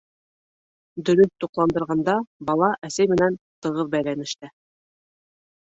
Дөрөҫ 1.09 1.33
туҡландырғанда 1.43 2.15
бала 2.49 2.71
әсәй 2.89 3.13
менән 3.15 3.39
тығыҙ 3.67 3.93
бәйләнештә. 3.97 4.55